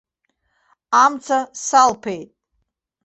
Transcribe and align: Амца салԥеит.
Амца 1.03 1.39
салԥеит. 1.65 2.29